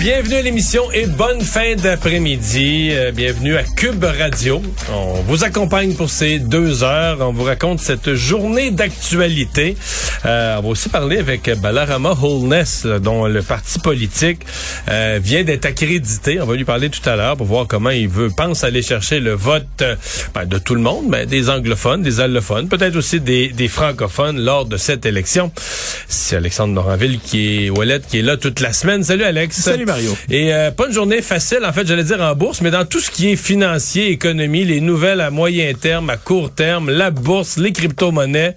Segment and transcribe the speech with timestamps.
[0.00, 2.88] Bienvenue à l'émission et bonne fin d'après-midi.
[2.92, 4.62] Euh, bienvenue à Cube Radio.
[4.90, 7.18] On vous accompagne pour ces deux heures.
[7.20, 9.76] On vous raconte cette journée d'actualité.
[10.24, 14.40] Euh, on va aussi parler avec Balarama Holness, dont le parti politique
[14.88, 16.40] euh, vient d'être accrédité.
[16.40, 19.20] On va lui parler tout à l'heure pour voir comment il veut pense aller chercher
[19.20, 19.96] le vote euh,
[20.34, 24.40] ben, de tout le monde, mais des anglophones, des allophones, peut-être aussi des, des francophones
[24.40, 25.52] lors de cette élection.
[26.08, 29.04] C'est Alexandre Noranville qui est Wallet qui est là toute la semaine.
[29.04, 29.56] Salut Alex.
[29.60, 30.16] Salut Mario.
[30.30, 33.00] Et euh, pas une journée facile, en fait, j'allais dire en bourse, mais dans tout
[33.00, 37.56] ce qui est financier, économie, les nouvelles à moyen terme, à court terme, la bourse,
[37.56, 38.54] les crypto-monnaies.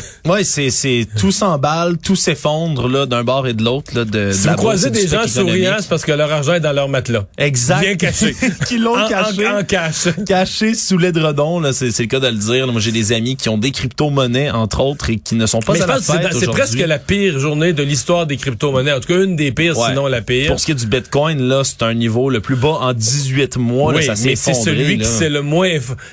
[0.26, 4.10] Ouais, c'est c'est tout s'emballe, tout s'effondre là d'un bord et de l'autre là de,
[4.28, 6.88] de Si vous croisez des gens souriants, c'est parce que leur argent est dans leur
[6.88, 7.26] matelas.
[7.38, 7.80] Exact.
[7.80, 8.34] Bien caché.
[8.66, 9.46] qui l'ont En- caché.
[9.46, 10.08] En, en cash.
[10.26, 12.66] caché sous l'édredon, là, c'est c'est le cas de le dire.
[12.66, 15.74] Moi, j'ai des amis qui ont des crypto-monnaies, entre autres, et qui ne sont pas
[15.74, 18.92] Mais je à pense que c'est fête presque la pire journée de l'histoire des crypto-monnaies.
[18.92, 19.88] En tout cas, une des pires, Ouais.
[19.90, 20.48] sinon la pire.
[20.48, 23.56] Pour ce qui est du Bitcoin, là, c'est un niveau le plus bas en 18
[23.58, 23.92] mois.
[23.92, 25.04] là, oui, ça s'est mais c'est celui là.
[25.04, 25.68] qui c'est le moins...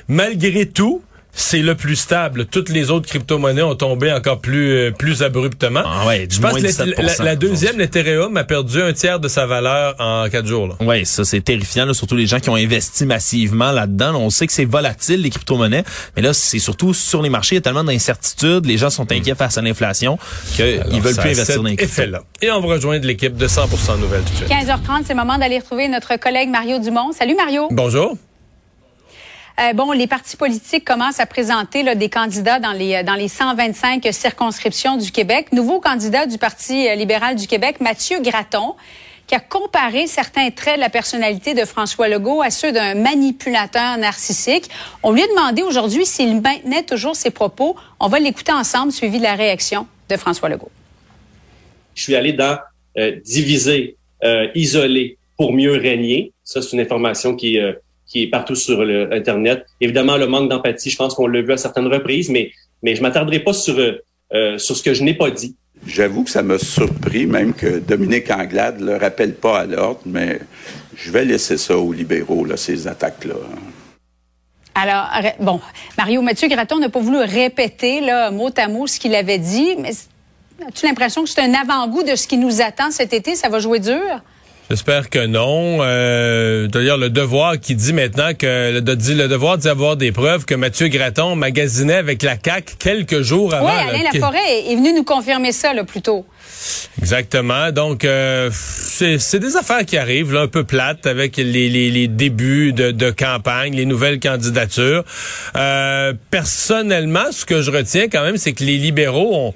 [0.08, 1.02] Malgré tout,
[1.36, 2.46] c'est le plus stable.
[2.46, 5.82] Toutes les autres crypto-monnaies ont tombé encore plus euh, plus abruptement.
[5.84, 8.82] Ah ouais, du Je pense moins que 17%, la, la- la deuxième, l'Ethereum, a perdu
[8.82, 10.68] un tiers de sa valeur en quatre jours.
[10.68, 10.76] Là.
[10.82, 14.16] Oui, ça c'est terrifiant, là, surtout les gens qui ont investi massivement là-dedans.
[14.16, 15.84] On sait que c'est volatile les crypto-monnaies,
[16.16, 19.12] mais là c'est surtout sur les marchés, il y a tellement d'incertitudes, les gens sont
[19.12, 20.18] inquiets face à l'inflation
[20.56, 22.02] qu'ils veulent plus investir dans les cryptos.
[22.02, 22.22] effet-là.
[22.42, 24.50] Et on va rejoindre l'équipe de 100% Nouvelles tout de suite.
[24.50, 27.12] 15h30, c'est le moment d'aller retrouver notre collègue Mario Dumont.
[27.12, 27.68] Salut Mario.
[27.72, 28.16] Bonjour.
[29.60, 34.08] Euh, bon, les partis politiques commencent à présenter des candidats dans les dans les 125
[34.12, 35.52] circonscriptions du Québec.
[35.52, 38.74] Nouveau candidat du Parti euh, libéral du Québec, Mathieu Gratton,
[39.28, 43.98] qui a comparé certains traits de la personnalité de François Legault à ceux d'un manipulateur
[44.00, 44.70] narcissique.
[45.04, 47.76] On lui a demandé aujourd'hui s'il maintenait toujours ses propos.
[48.00, 50.72] On va l'écouter ensemble, suivi de la réaction de François Legault.
[51.94, 52.58] Je suis allé dans
[52.98, 53.98] euh, diviser,
[54.56, 56.32] isoler pour mieux régner.
[56.44, 57.60] Ça, c'est une information qui,
[58.08, 59.66] qui est partout sur le Internet.
[59.82, 63.02] Évidemment, le manque d'empathie, je pense qu'on l'a vu à certaines reprises, mais, mais je
[63.02, 64.04] m'attarderai pas sur, euh,
[64.34, 65.56] euh, sur ce que je n'ai pas dit.
[65.86, 70.02] J'avoue que ça m'a surpris, même que Dominique Anglade ne le rappelle pas à l'ordre,
[70.06, 70.40] mais
[70.96, 73.36] je vais laisser ça aux libéraux, là, ces attaques-là.
[74.76, 75.08] Alors,
[75.40, 75.60] bon,
[75.98, 79.76] Mario Mathieu Gratton n'a pas voulu répéter là, mot à mot ce qu'il avait dit,
[79.78, 79.92] mais
[80.68, 83.36] as-tu l'impression que c'est un avant-goût de ce qui nous attend cet été?
[83.36, 84.22] Ça va jouer dur?
[84.70, 85.80] J'espère que non.
[85.82, 90.12] Euh, D'ailleurs, le devoir qui dit maintenant que le, dit le devoir d'y avoir des
[90.12, 93.68] preuves que Mathieu Gratton magasinait avec la CAC quelques jours avant.
[93.68, 96.26] oui, Alain Laforêt est venu nous confirmer ça là, plus tôt.
[97.00, 97.72] Exactement.
[97.72, 101.92] Donc, euh, c'est c'est des affaires qui arrivent, là, un peu plates, avec les, les,
[101.92, 105.04] les débuts de, de campagne, les nouvelles candidatures.
[105.56, 109.54] Euh, personnellement, ce que je retiens quand même, c'est que les libéraux ont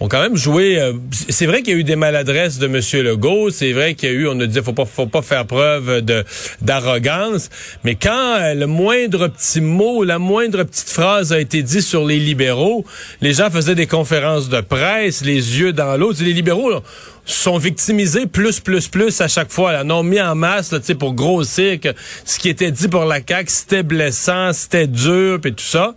[0.00, 0.80] ont quand même joué.
[0.80, 2.80] euh, c'est vrai qu'il y a eu des maladresses de M.
[3.04, 3.50] Legault.
[3.50, 6.02] C'est vrai qu'il y a eu, on a dit, faut pas, faut pas faire preuve
[6.02, 6.24] de
[6.62, 7.50] d'arrogance.
[7.84, 12.04] Mais quand euh, le moindre petit mot, la moindre petite phrase a été dit sur
[12.06, 12.84] les libéraux,
[13.20, 16.12] les gens faisaient des conférences de presse, les yeux dans l'eau.
[16.20, 16.82] Les libéraux
[17.24, 19.72] sont victimisés plus, plus, plus à chaque fois.
[19.72, 21.90] Là, non mis en masse, là, pour grossir que
[22.24, 25.94] ce qui était dit pour la CAQ, c'était blessant, c'était dur, puis tout ça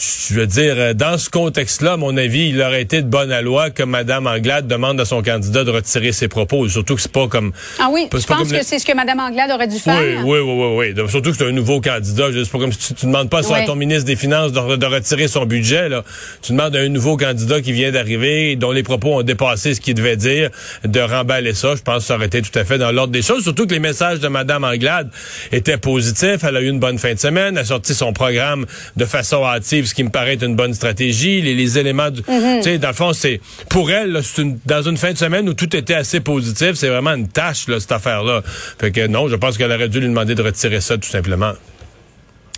[0.00, 3.38] je veux dire, euh, dans ce contexte-là, à mon avis, il aurait été de bonne
[3.40, 6.68] loi que Mme Anglade demande à son candidat de retirer ses propos.
[6.68, 7.52] Surtout que c'est pas comme...
[7.78, 10.00] Ah oui, penses comme que c'est ce que Mme Anglade aurait dû faire?
[10.00, 11.08] Oui, oui, oui, oui, oui.
[11.10, 12.32] Surtout que c'est un nouveau candidat.
[12.32, 14.76] Je C'est pas comme si tu, tu demandes pas à ton ministre des Finances de,
[14.76, 15.88] de retirer son budget.
[15.88, 16.04] Là.
[16.42, 19.80] Tu demandes à un nouveau candidat qui vient d'arriver, dont les propos ont dépassé ce
[19.80, 20.50] qu'il devait dire,
[20.84, 21.74] de remballer ça.
[21.76, 23.42] Je pense que ça aurait été tout à fait dans l'ordre des choses.
[23.42, 25.10] Surtout que les messages de Mme Anglade
[25.52, 26.44] étaient positifs.
[26.46, 27.56] Elle a eu une bonne fin de semaine.
[27.56, 28.66] Elle a sorti son programme
[28.96, 31.42] de façon hâtive, ce qui me paraît être une bonne stratégie.
[31.42, 32.22] Les, les éléments du...
[32.22, 32.32] Tu
[32.62, 33.40] sais, dans le fond, c'est...
[33.68, 36.88] Pour elle, c'est une, dans une fin de semaine où tout était assez positif, c'est
[36.88, 38.42] vraiment une tâche, là, cette affaire-là.
[38.78, 41.52] Fait que non, je pense qu'elle aurait dû lui demander de retirer ça, tout simplement.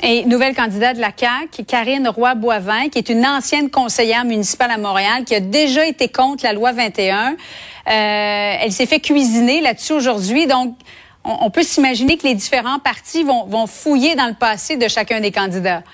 [0.04, 4.78] Et nouvelle candidate de la CAQ, Karine Roy-Boivin, qui est une ancienne conseillère municipale à
[4.78, 7.30] Montréal, qui a déjà été contre la loi 21.
[7.30, 7.34] Euh,
[7.86, 10.46] elle s'est fait cuisiner là-dessus aujourd'hui.
[10.48, 10.76] Donc,
[11.24, 14.88] on, on peut s'imaginer que les différents partis vont, vont fouiller dans le passé de
[14.88, 15.84] chacun des candidats.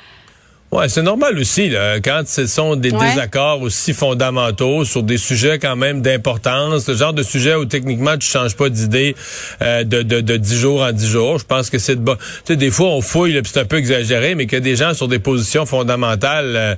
[0.71, 3.09] Ouais, c'est normal aussi là, quand ce sont des Ouais.
[3.09, 8.19] désaccords aussi fondamentaux sur des sujets quand même d'importance, le genre de sujet où techniquement
[8.19, 9.17] tu changes pas d'idée
[9.63, 11.39] euh, de, de, de 10 jours en 10 jours.
[11.39, 12.17] Je pense que c'est de bon.
[12.17, 14.93] Tu sais, des fois on fouille, là, c'est un peu exagéré, mais que des gens
[14.93, 16.75] sur des positions fondamentales euh,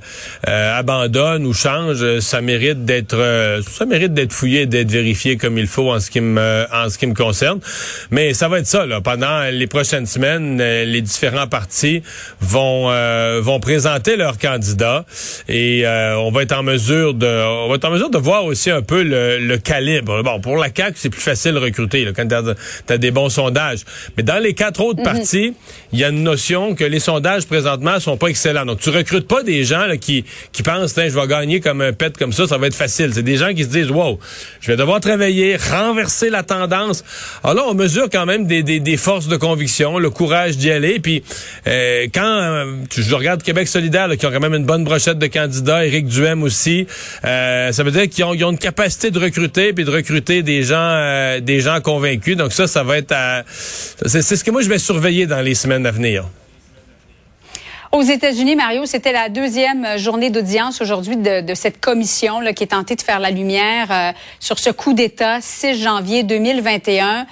[0.47, 5.35] euh, abandonnent ou changent, euh, ça mérite d'être euh, ça mérite d'être fouillé, d'être vérifié
[5.35, 7.59] comme il faut en ce qui me en ce qui me concerne.
[8.09, 9.01] Mais ça va être ça là.
[9.01, 12.03] Pendant les prochaines semaines, les différents partis
[12.39, 13.80] vont euh, vont présenter
[14.17, 15.05] leurs candidats
[15.47, 18.45] et euh, on va être en mesure de on va être en mesure de voir
[18.45, 20.23] aussi un peu le, le calibre.
[20.23, 23.29] Bon, pour la CAQ, c'est plus facile de recruter là, quand tu as, des bons
[23.29, 23.79] sondages.
[24.17, 25.53] Mais dans les quatre autres partis,
[25.91, 28.65] il y a une notion que les sondages présentement sont pas excellents.
[28.65, 31.93] Donc tu recrutes pas des gens là, qui qui pensent je vais gagner comme un
[31.93, 33.11] pet comme ça, ça va être facile.
[33.13, 34.19] C'est des gens qui se disent wow,
[34.59, 37.03] je vais devoir travailler, renverser la tendance.
[37.43, 40.71] Alors là, on mesure quand même des, des, des forces de conviction, le courage d'y
[40.71, 40.99] aller.
[40.99, 41.23] Puis
[41.67, 45.17] euh, quand euh, je regarde Québec solidaire, là, qui ont quand même une bonne brochette
[45.17, 46.85] de candidats, Éric Duhem aussi,
[47.25, 50.43] euh, ça veut dire qu'ils ont, ils ont une capacité de recruter puis de recruter
[50.43, 52.35] des gens, euh, des gens convaincus.
[52.37, 55.41] Donc ça, ça va être, à- c'est c'est ce que moi je vais surveiller dans
[55.41, 56.25] les semaines à venir.
[57.91, 62.63] Aux États-Unis, Mario, c'était la deuxième journée d'audience aujourd'hui de, de cette commission là, qui
[62.63, 67.25] est tentée de faire la lumière euh, sur ce coup d'État 6 janvier 2021.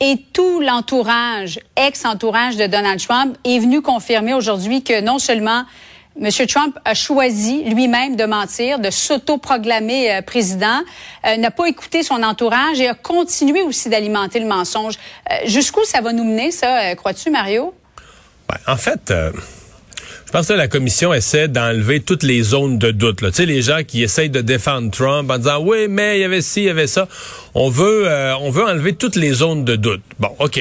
[0.00, 5.64] Et tout l'entourage, ex-entourage de Donald Trump, est venu confirmer aujourd'hui que non seulement
[6.20, 6.30] M.
[6.46, 10.80] Trump a choisi lui-même de mentir, de s'autoproclamer euh, président,
[11.26, 14.94] euh, n'a pas écouté son entourage et a continué aussi d'alimenter le mensonge.
[15.30, 17.74] Euh, Jusqu'où ça va nous mener, ça, crois-tu, Mario?
[18.48, 23.18] Ben, en fait, je pense que la commission essaie d'enlever toutes les zones de doute.
[23.18, 26.24] Tu sais, les gens qui essayent de défendre Trump en disant oui, mais il y
[26.24, 27.08] avait ci, il y avait ça.
[27.54, 28.08] On veut,
[28.40, 30.02] on veut enlever toutes les zones de doute.
[30.18, 30.60] Bon, ok.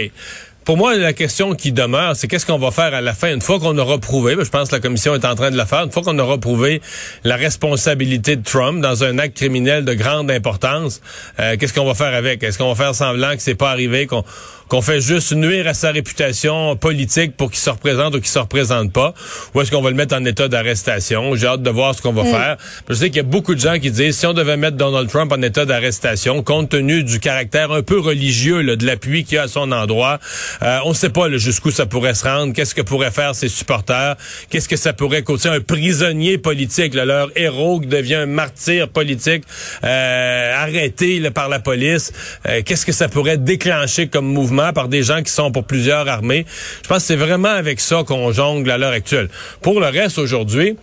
[0.66, 3.40] Pour moi, la question qui demeure, c'est qu'est-ce qu'on va faire à la fin, une
[3.40, 5.66] fois qu'on aura prouvé, ben, je pense que la commission est en train de le
[5.66, 6.82] faire, une fois qu'on aura prouvé
[7.24, 11.02] la responsabilité de Trump dans un acte criminel de grande importance,
[11.40, 12.42] euh, qu'est-ce qu'on va faire avec?
[12.42, 14.24] Est-ce qu'on va faire semblant que c'est pas arrivé, qu'on
[14.68, 18.40] qu'on fait juste nuire à sa réputation politique pour qu'il se représente ou qu'il se
[18.40, 19.14] représente pas,
[19.54, 21.36] ou est-ce qu'on va le mettre en état d'arrestation?
[21.36, 22.58] J'ai hâte de voir ce qu'on va faire.
[22.90, 25.10] Je sais qu'il y a beaucoup de gens qui disent, si on devait mettre Donald
[25.10, 29.38] Trump en état d'arrestation, compte tenu du caractère un peu religieux là, de l'appui qu'il
[29.38, 30.20] a à son endroit,
[30.64, 33.50] euh, on ne sait pas jusqu'où ça pourrait se rendre, qu'est-ce que pourraient faire ses
[33.50, 34.16] supporters,
[34.50, 38.90] qu'est-ce que ça pourrait causer un prisonnier politique, là, leur héros qui devient un martyr
[38.90, 39.44] politique,
[39.84, 42.12] euh, arrêté là, par la police,
[42.48, 44.55] euh, qu'est-ce que ça pourrait déclencher comme mouvement?
[44.74, 46.46] Par des gens qui sont pour plusieurs armées.
[46.84, 49.30] Je pense que c'est vraiment avec ça qu'on jongle à l'heure actuelle.
[49.62, 50.76] Pour le reste, aujourd'hui,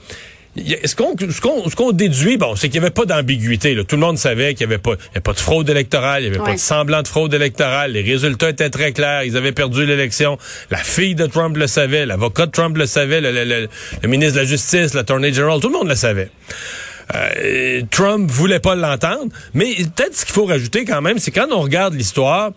[0.57, 1.41] ce qu'on ce
[1.93, 3.75] déduit, bon, c'est qu'il n'y avait pas d'ambiguïté.
[3.89, 6.45] Tout le monde savait qu'il n'y avait pas avait de fraude électorale, il n'y avait
[6.45, 7.93] pas de semblant de fraude électorale.
[7.93, 9.25] Les résultats étaient très clairs.
[9.25, 10.37] Ils avaient perdu l'élection.
[10.71, 13.69] La fille de Trump le savait, l'avocat de Trump le savait, le, le- le-
[14.03, 16.29] le ministre de la Justice, l'attorney general, tout le monde le savait.
[17.15, 21.49] Euh, Trump voulait pas l'entendre, mais peut-être ce qu'il faut rajouter quand même, c'est quand
[21.51, 22.53] on regarde l'histoire,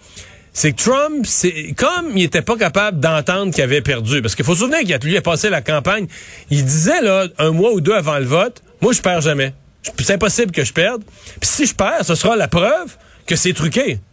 [0.58, 4.46] c'est que Trump, c'est comme il était pas capable d'entendre qu'il avait perdu, parce qu'il
[4.46, 6.08] faut se souvenir qu'il a, lui a passé la campagne,
[6.50, 9.54] il disait là un mois ou deux avant le vote, moi je perds jamais,
[10.00, 11.04] c'est impossible que je perde,
[11.42, 12.96] puis si je perds, ce sera la preuve
[13.28, 14.00] que c'est truqué.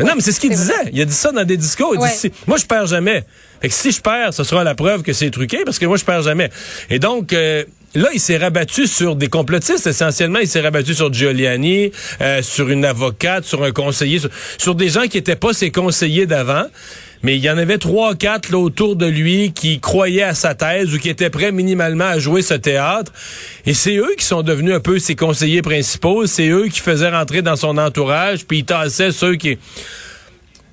[0.00, 0.72] Non, mais c'est ce qu'il disait.
[0.92, 1.92] Il a dit ça dans des discours.
[1.94, 2.08] Il Ouais.
[2.10, 3.24] dit, si- moi, je perds jamais.
[3.60, 5.96] Fait que si je perds, ce sera la preuve que c'est truqué parce que moi,
[5.96, 6.50] je perds jamais.
[6.90, 7.64] Et donc, euh,
[7.94, 9.86] là, il s'est rabattu sur des complotistes.
[9.86, 11.90] Essentiellement, il s'est rabattu sur Giuliani,
[12.20, 14.20] euh, sur une avocate, sur un conseiller,
[14.58, 16.64] sur, des gens qui étaient pas ses conseillers d'avant.
[17.22, 20.54] Mais il y en avait trois, quatre là, autour de lui qui croyaient à sa
[20.54, 23.12] thèse ou qui étaient prêts minimalement à jouer ce théâtre.
[23.66, 26.26] Et c'est eux qui sont devenus un peu ses conseillers principaux.
[26.26, 28.44] C'est eux qui faisaient rentrer dans son entourage.
[28.44, 29.58] Puis il tassait ceux qui...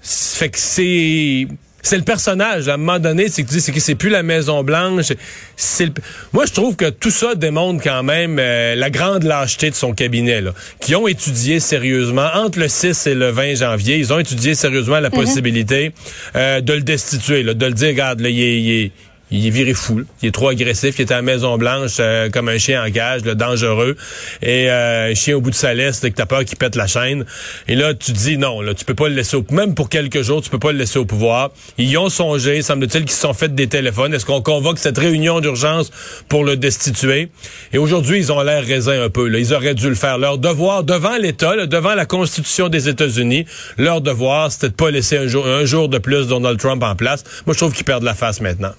[0.03, 1.47] Fait que c'est
[1.85, 2.67] c'est le personnage.
[2.67, 5.13] À un moment donné, c'est que tu dis, c'est que c'est plus la Maison Blanche.
[5.55, 5.93] C'est le-
[6.33, 9.93] Moi, je trouve que tout ça démontre quand même euh, la grande lâcheté de son
[9.93, 13.97] cabinet, là, qui ont étudié sérieusement entre le 6 et le 20 janvier.
[13.97, 15.91] Ils ont étudié sérieusement la possibilité
[16.35, 18.91] euh, de le destituer, là, de le dire, regarde, là, il est, il est-
[19.31, 20.03] il est viré fou.
[20.21, 20.95] Il est trop agressif.
[20.99, 23.95] Il était à la Maison Blanche euh, comme un chien en cage, le dangereux.
[24.41, 26.87] Et euh, un chien au bout de sa laisse, que t'as peur qu'il pète la
[26.87, 27.25] chaîne.
[27.67, 30.21] Et là, tu dis non, là, tu peux pas le laisser au même pour quelques
[30.21, 31.51] jours, tu peux pas le laisser au pouvoir.
[31.77, 34.13] Ils y ont songé, semble-t-il qu'ils se sont fait des téléphones.
[34.13, 35.91] Est-ce qu'on convoque cette réunion d'urgence
[36.29, 37.29] pour le destituer?
[37.73, 39.27] Et aujourd'hui, ils ont l'air raisins un peu.
[39.27, 39.39] Là.
[39.39, 40.17] Ils auraient dû le faire.
[40.17, 43.45] Leur devoir devant l'État, devant la Constitution des États-Unis,
[43.77, 46.95] leur devoir, c'était de pas laisser un jour, un jour de plus Donald Trump en
[46.95, 47.23] place.
[47.45, 48.73] Moi, je trouve qu'ils perdent la face maintenant.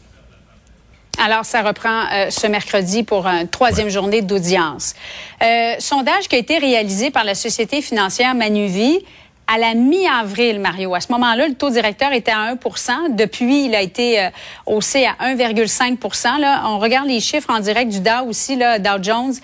[1.19, 4.95] Alors, ça reprend euh, ce mercredi pour une troisième journée d'audience.
[5.43, 8.99] Euh, sondage qui a été réalisé par la société financière Manuvie
[9.47, 10.95] à la mi-avril, Mario.
[10.95, 14.29] À ce moment-là, le taux directeur était à 1 Depuis, il a été euh,
[14.67, 19.03] haussé à 1,5 Là, on regarde les chiffres en direct du Dow aussi, là, Dow
[19.03, 19.35] Jones.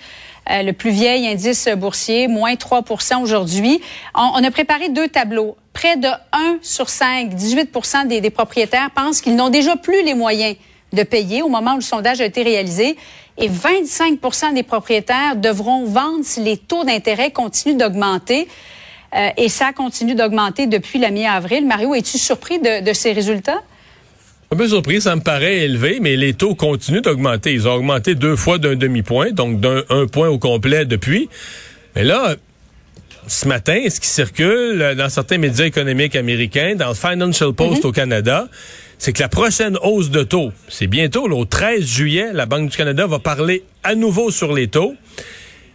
[0.51, 2.83] Euh, le plus vieil indice boursier, moins 3
[3.21, 3.81] aujourd'hui.
[4.13, 5.55] On, on, a préparé deux tableaux.
[5.71, 10.13] Près de 1 sur 5, 18 des, des propriétaires pensent qu'ils n'ont déjà plus les
[10.13, 10.55] moyens
[10.93, 12.95] de payer au moment où le sondage a été réalisé.
[13.37, 18.47] Et 25% des propriétaires devront vendre si les taux d'intérêt continuent d'augmenter.
[19.15, 21.65] Euh, et ça continue d'augmenter depuis la mi-avril.
[21.65, 23.61] Mario, es-tu surpris de, de, ces résultats?
[24.51, 27.53] Un peu surpris, ça me paraît élevé, mais les taux continuent d'augmenter.
[27.53, 31.29] Ils ont augmenté deux fois d'un demi-point, donc d'un un point au complet depuis.
[31.95, 32.35] Mais là,
[33.27, 37.87] ce matin, ce qui circule dans certains médias économiques américains, dans le Financial Post mm-hmm.
[37.87, 38.47] au Canada,
[38.97, 42.77] c'est que la prochaine hausse de taux, c'est bientôt, au 13 juillet, la Banque du
[42.77, 44.95] Canada va parler à nouveau sur les taux.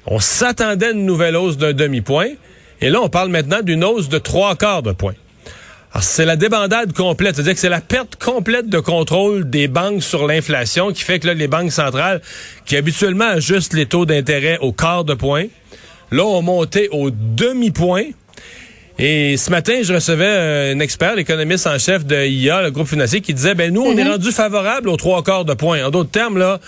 [0.06, 2.30] On s'attendait à une nouvelle hausse d'un demi-point.
[2.80, 5.14] Et là, on parle maintenant d'une hausse de trois quarts de point.
[5.92, 7.34] Alors, c'est la débandade complète.
[7.34, 11.26] C'est-à-dire que c'est la perte complète de contrôle des banques sur l'inflation qui fait que
[11.26, 12.20] là, les banques centrales,
[12.66, 15.46] qui habituellement ajustent les taux d'intérêt au quart de point,
[16.10, 18.04] là, ont monté au demi-point.
[19.00, 23.21] Et ce matin, je recevais un expert, l'économiste en chef de IA, le groupe financier,
[23.21, 24.11] qui disait, ben nous, on est mhm.
[24.11, 25.85] rendu favorable aux trois quarts de point.
[25.85, 26.59] En d'autres termes, là,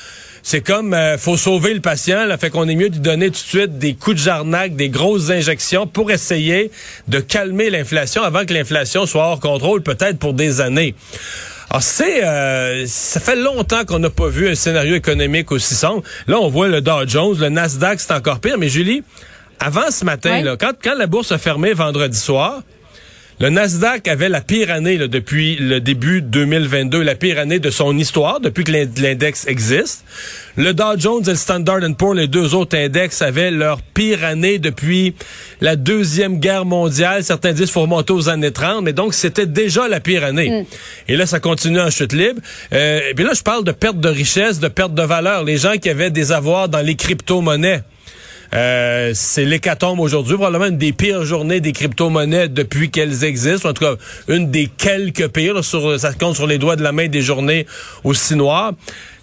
[0.45, 3.33] c'est comme euh, faut sauver le patient, là, fait qu'on est mieux de donner tout
[3.33, 6.71] de suite des coups de jarnac, des grosses injections pour essayer
[7.09, 10.95] de calmer l'inflation avant que l'inflation soit hors contrôle, peut-être pour des années.
[11.69, 16.03] Alors c'est, euh, ça fait longtemps qu'on n'a pas vu un scénario économique aussi sombre.
[16.27, 18.57] Là, on voit le Dow Jones, le Nasdaq, c'est encore pire.
[18.59, 19.03] Mais Julie,
[19.61, 22.63] avant ce matin, là, quand, quand la bourse a fermé vendredi soir,
[23.41, 27.71] le Nasdaq avait la pire année là, depuis le début 2022, la pire année de
[27.71, 30.05] son histoire, depuis que l'index existe.
[30.59, 34.59] Le Dow Jones et le Standard Poor's, les deux autres index, avaient leur pire année
[34.59, 35.15] depuis
[35.63, 37.25] la Deuxième Guerre mondiale.
[37.25, 40.51] Certains disent qu'il faut remonter aux années 30, mais donc c'était déjà la pire année.
[40.51, 40.65] Mm.
[41.09, 42.43] Et là, ça continue en chute libre.
[42.75, 45.45] Euh, et puis là, je parle de perte de richesse, de perte de valeur.
[45.45, 47.81] Les gens qui avaient des avoirs dans les crypto-monnaies.
[48.53, 53.73] Euh, c'est l'hécatombe aujourd'hui, probablement une des pires journées des crypto-monnaies depuis qu'elles existent, en
[53.73, 53.95] tout cas
[54.29, 57.67] une des quelques pires, sur, ça compte sur les doigts de la main des journées
[58.03, 58.73] aussi noires.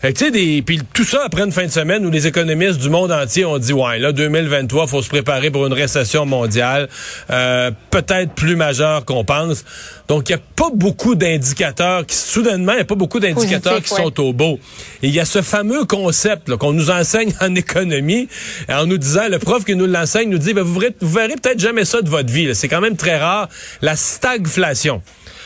[0.02, 2.80] Fait tu sais, des, puis tout ça après une fin de semaine où les économistes
[2.80, 6.88] du monde entier ont dit, ouais, là, 2023, faut se préparer pour une récession mondiale,
[7.32, 9.66] euh, peut-être plus majeure qu'on pense.
[10.08, 13.82] Donc, il n'y a pas beaucoup d'indicateurs qui, soudainement, il n'y a pas beaucoup d'indicateurs
[13.82, 14.60] qui sont au beau.
[15.02, 18.30] Et il y a ce fameux concept qu'on nous enseigne en économie,
[18.70, 21.36] en nous disant, le prof qui nous l'enseigne nous dit, ben, vous verrez, vous verrez
[21.42, 22.54] peut-être jamais ça de votre vie.
[22.54, 23.50] C'est quand même très rare,
[23.82, 25.02] la stagflation.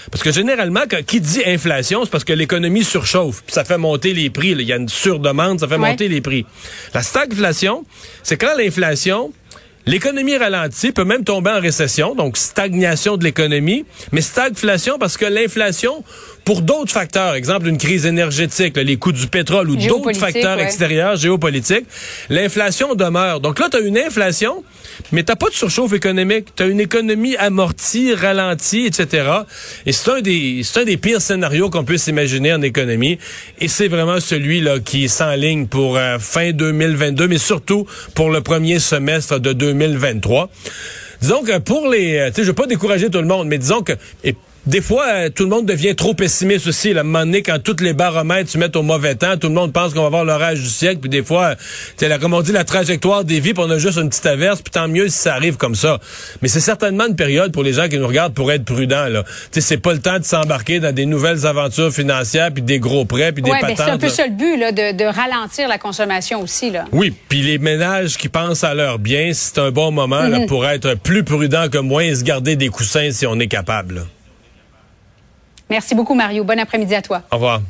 [0.09, 4.13] Parce que généralement, quand, qui dit inflation, c'est parce que l'économie surchauffe, ça fait monter
[4.13, 4.51] les prix.
[4.51, 6.45] Il y a une surdemande, ça fait monter les prix.
[6.93, 7.85] La stagflation,
[8.23, 9.31] c'est quand l'inflation
[9.87, 15.25] L'économie ralentit, peut même tomber en récession, donc stagnation de l'économie, mais stagflation parce que
[15.25, 16.03] l'inflation,
[16.43, 21.15] pour d'autres facteurs, exemple une crise énergétique, les coûts du pétrole ou d'autres facteurs extérieurs,
[21.15, 21.85] géopolitiques,
[22.29, 23.39] l'inflation demeure.
[23.39, 24.63] Donc là, tu as une inflation,
[25.11, 26.47] mais t'as pas de surchauffe économique.
[26.55, 29.29] Tu as une économie amortie, ralentie, etc.
[29.85, 33.19] Et c'est un des c'est un des pires scénarios qu'on puisse imaginer en économie.
[33.59, 38.41] Et c'est vraiment celui là qui s'enligne pour euh, fin 2022, mais surtout pour le
[38.41, 40.49] premier semestre de 2023.
[41.21, 43.59] Disons que pour les, euh, tu sais, je veux pas décourager tout le monde, mais
[43.59, 43.93] disons que
[44.67, 46.93] des fois, euh, tout le monde devient trop pessimiste aussi.
[46.93, 49.47] Là, à un moment donné, quand toutes les baromètres se mettent au mauvais temps, tout
[49.47, 50.99] le monde pense qu'on va avoir l'orage du siècle.
[51.01, 51.55] Puis des fois,
[51.97, 54.25] c'est là, comme on dit, la trajectoire des vies, puis on a juste une petite
[54.27, 54.61] averse.
[54.61, 55.99] Puis tant mieux si ça arrive comme ça.
[56.43, 59.07] Mais c'est certainement une période pour les gens qui nous regardent pour être prudents.
[59.07, 63.05] Là, c'est pas le temps de s'embarquer dans des nouvelles aventures financières, puis des gros
[63.05, 63.77] prêts, puis des ouais, patentes.
[63.77, 66.69] C'est un peu ça le but, là, de, de, ralentir la consommation aussi.
[66.69, 66.85] Là.
[66.91, 70.47] Oui, puis les ménages qui pensent à leur bien, c'est un bon moment là, mm-hmm.
[70.47, 74.05] pour être plus prudent que moi et se garder des coussins si on est capable.
[75.71, 76.43] Merci beaucoup, Mario.
[76.43, 77.23] Bon après-midi à toi.
[77.31, 77.61] Au revoir.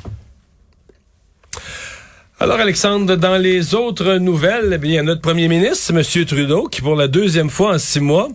[2.40, 6.26] Alors, Alexandre, dans les autres nouvelles, eh bien, il y a notre premier ministre, M.
[6.26, 8.28] Trudeau, qui, pour la deuxième fois en six mois,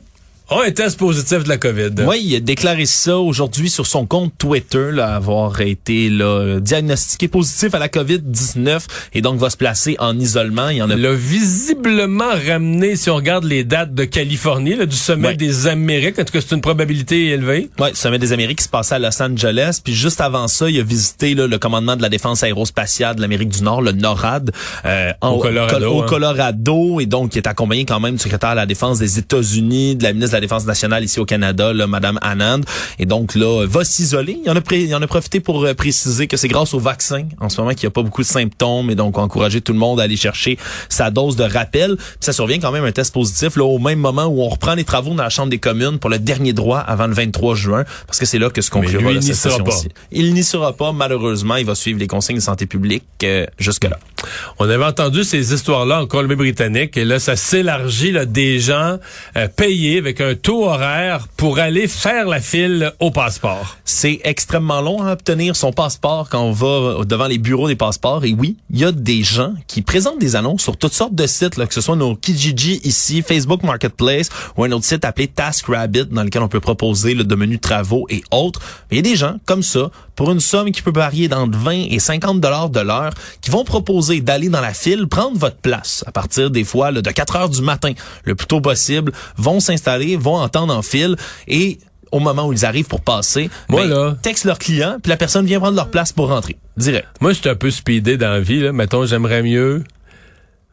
[0.50, 1.90] ont un test positif de la COVID.
[2.08, 7.28] Oui, il a déclaré ça aujourd'hui sur son compte Twitter, là, avoir été là, diagnostiqué
[7.28, 8.82] positif à la COVID-19
[9.14, 10.70] et donc va se placer en isolement.
[10.70, 14.86] Il en a Il a visiblement ramené, si on regarde les dates de Californie, là,
[14.86, 15.36] du sommet Ouais.
[15.36, 17.70] des Amériques, en tout cas c'est une probabilité élevée.
[17.80, 19.82] Le sommet des Amériques qui se passait à Los Angeles.
[19.84, 23.22] Puis juste avant ça, il a visité là, le commandement de la défense aérospatiale de
[23.22, 24.52] l'Amérique du Nord, le NORAD,
[24.86, 26.06] euh, en- Au Colorado, au hein.
[26.08, 29.96] Colorado, et donc il est accompagné quand même du secrétaire à la défense des États-Unis,
[29.96, 32.62] de la ministre de la Défense nationale ici au Canada, là, Madame Anand.
[33.00, 34.40] Et donc là, va s'isoler.
[34.44, 37.24] Il en a il en a profité pour euh, préciser que c'est grâce au vaccin
[37.40, 39.80] en ce moment qu'il n'y a pas beaucoup de symptômes et donc encourager tout le
[39.80, 40.58] monde à aller chercher
[40.90, 41.98] sa dose de rappel.
[41.98, 44.76] Puis ça survient quand même un test positif là au même moment où on reprend
[44.76, 47.84] les travaux dans la Chambre des communes pour le dernier droit avant le 23 juin
[48.06, 49.22] parce que c'est là que se conclura pas.
[49.22, 49.90] session-ci.
[50.12, 51.56] Il n'y sera pas malheureusement.
[51.56, 54.00] Il va suivre les consignes de santé publique euh, jusque-là.
[54.60, 58.98] On avait entendu ces histoires-là en Colombie-Britannique et là, ça s'élargit là, des gens
[59.36, 63.78] euh, payés avec un taux horaire pour aller faire la file au passeport.
[63.86, 68.26] C'est extrêmement long à obtenir son passeport quand on va devant les bureaux des passeports.
[68.26, 71.28] Et oui, il y a des gens qui présentent des annonces sur toutes sortes de
[71.28, 75.28] sites, là, que ce soit nos Kijiji ici, Facebook Marketplace ou un autre site appelé
[75.28, 78.62] TaskRabbit dans lequel on peut proposer le de menus travaux et autres.
[78.92, 81.72] Il y a des gens comme ça, pour une somme qui peut varier d'entre 20
[81.92, 86.04] et 50 dollars de l'heure, qui vont proposer d'aller dans la file, prendre votre place
[86.08, 89.60] à partir des fois là, de 4 heures du matin, le plus tôt possible, vont
[89.60, 91.16] s'installer, vont entendre en file
[91.48, 91.78] et
[92.12, 95.18] au moment où ils arrivent pour passer, Moi, ben, là- texte leur client, puis la
[95.18, 96.56] personne vient prendre leur place pour rentrer.
[96.78, 97.06] Direct.
[97.20, 98.62] Moi, je suis un peu speedé dans la vie.
[98.62, 98.72] Là.
[98.72, 99.84] Mettons, j'aimerais mieux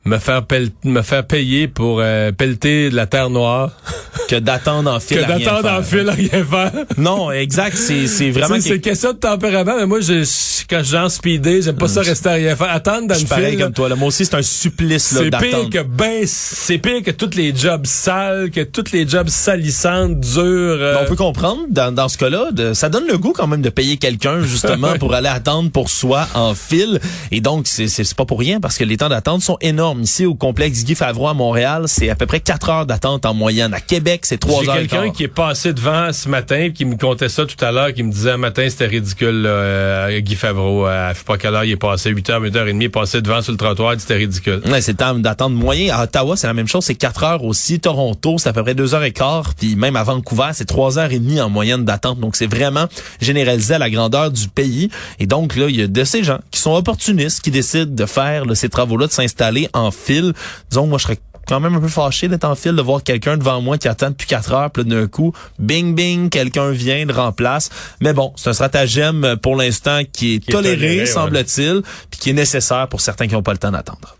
[0.04, 3.70] me faire, pel- me faire payer pour euh, pelleter de la terre noire
[4.28, 5.18] Que d'attendre en file.
[5.18, 6.72] que d'attendre en file à rien faire.
[6.96, 7.76] Non, exact.
[7.76, 8.56] C'est, c'est vraiment.
[8.58, 11.88] C'est question de tempérament, mais moi, je, je- quand je suis en speedé, j'aime pas
[11.88, 12.70] ça rester à rien faire.
[12.70, 13.88] Attendre dans Je une suis pareil comme toi.
[13.90, 13.96] Là.
[13.96, 17.54] Moi aussi, c'est un supplice là, c'est pire que ben, c'est pire que tous les
[17.54, 20.22] jobs sales, que tous les jobs salissants, durs.
[20.38, 23.62] euh, On peut comprendre dans, dans ce cas-là, de- ça donne le goût quand même
[23.62, 26.98] de payer quelqu'un justement pour aller attendre pour soi en file.
[27.30, 29.93] Et donc c'est c'est pas pour rien parce que les temps d'attente sont énormes.
[30.02, 33.34] Ici au complexe Guy Favreau à Montréal, c'est à peu près 4 heures d'attente en
[33.34, 33.72] moyenne.
[33.74, 34.76] À Québec, c'est 3 J'ai heures.
[34.76, 37.92] et quelqu'un qui est passé devant ce matin, qui me contait ça tout à l'heure,
[37.94, 41.38] qui me disait un matin c'était ridicule, là, euh, Guy Favreau, à je sais pas
[41.38, 44.16] quelle heure il est passé, 8h, 8h30, il est passé devant sur le trottoir, c'était
[44.16, 44.60] ridicule.
[44.66, 45.94] Ouais, c'est le temps d'attente moyen.
[45.94, 47.80] À Ottawa, c'est la même chose, c'est 4 heures aussi.
[47.80, 49.54] Toronto, c'est à peu près 2 heures et quart.
[49.58, 52.20] Puis même à Vancouver, c'est 3 heures et demie en moyenne d'attente.
[52.20, 52.86] Donc c'est vraiment
[53.20, 54.90] généralisé à la grandeur du pays.
[55.18, 58.06] Et donc là, il y a de ces gens qui sont opportunistes, qui décident de
[58.06, 60.32] faire là, ces travaux-là, de s'installer en file.
[60.70, 63.36] Disons, moi, je serais quand même un peu fâché d'être en file, de voir quelqu'un
[63.36, 67.12] devant moi qui attend depuis 4 heures, puis d'un coup, bing, bing, quelqu'un vient, le
[67.12, 67.70] remplace.
[68.00, 71.06] Mais bon, c'est un stratagème euh, pour l'instant qui est, Qui toléré, toléré, ouais.
[71.06, 74.16] semble-t-il, puis qui est nécessaire pour certains qui n'ont pas le temps d'attendre.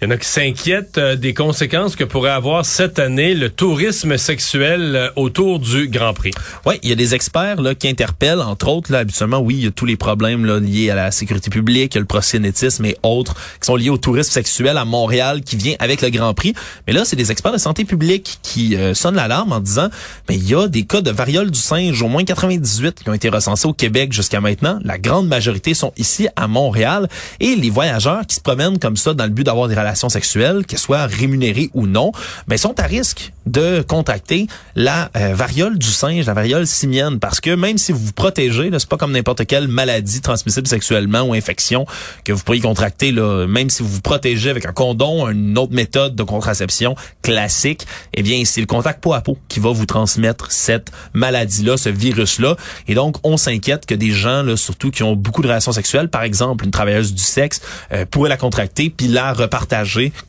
[0.00, 3.50] Il y en a qui s'inquiètent euh, des conséquences que pourrait avoir cette année le
[3.50, 6.30] tourisme sexuel euh, autour du Grand Prix.
[6.64, 9.64] Oui, il y a des experts là, qui interpellent, entre autres, là, habituellement, oui, il
[9.64, 13.34] y a tous les problèmes là, liés à la sécurité publique, le proxénétisme et autres
[13.60, 16.54] qui sont liés au tourisme sexuel à Montréal qui vient avec le Grand Prix.
[16.86, 19.88] Mais là, c'est des experts de santé publique qui euh, sonnent l'alarme en disant,
[20.28, 23.14] mais il y a des cas de variole du singe, au moins 98 qui ont
[23.14, 24.78] été recensés au Québec jusqu'à maintenant.
[24.84, 27.08] La grande majorité sont ici à Montréal
[27.40, 30.64] et les voyageurs qui se promènent comme ça dans le but d'avoir des relations sexuelles,
[30.66, 32.12] qu'elles soient rémunérées ou non,
[32.46, 34.46] ben, sont à risque de contracter
[34.76, 38.70] la euh, variole du singe, la variole simienne, parce que même si vous vous protégez,
[38.78, 41.86] c'est pas comme n'importe quelle maladie transmissible sexuellement ou infection
[42.24, 45.72] que vous pourriez contracter, là, même si vous vous protégez avec un condom, une autre
[45.72, 49.86] méthode de contraception classique, eh bien, c'est le contact peau à peau qui va vous
[49.86, 52.56] transmettre cette maladie-là, ce virus-là.
[52.86, 56.08] Et donc, on s'inquiète que des gens, là, surtout qui ont beaucoup de relations sexuelles,
[56.08, 57.60] par exemple, une travailleuse du sexe,
[57.92, 59.77] euh, pourrait la contracter puis la repartager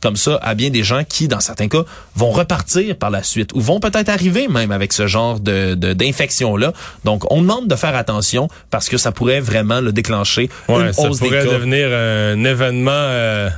[0.00, 1.82] comme ça à bien des gens qui, dans certains cas,
[2.16, 5.92] vont repartir par la suite ou vont peut-être arriver même avec ce genre de de-
[5.92, 6.72] d'infection-là.
[7.04, 10.92] Donc, on demande de faire attention parce que ça pourrait vraiment le déclencher Ouais, une
[10.92, 11.52] ça hausse des pourrait cas.
[11.52, 13.48] devenir un événement euh,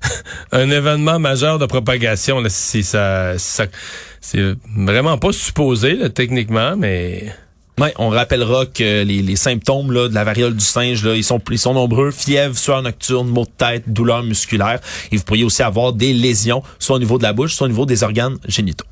[0.52, 3.66] un événement majeur de propagation là, si ça, ça
[4.20, 7.34] c'est vraiment pas supposé là, techniquement, mais
[7.78, 11.24] Ouais, on rappellera que les, les symptômes là, de la variole du singe, là, ils
[11.24, 14.80] sont ils sont nombreux fièvre, sueur nocturne, maux de tête, douleurs musculaires.
[15.12, 17.70] Et vous pourriez aussi avoir des lésions, soit au niveau de la bouche, soit au
[17.70, 18.86] niveau des organes génitaux.